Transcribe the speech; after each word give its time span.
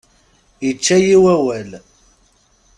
Ičča-yi 0.69 1.15
wawal. 1.23 1.71